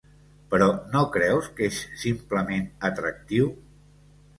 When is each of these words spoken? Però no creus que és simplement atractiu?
Però 0.53 0.67
no 0.95 1.03
creus 1.17 1.51
que 1.59 1.69
és 1.75 1.85
simplement 2.07 2.69
atractiu? 2.93 3.57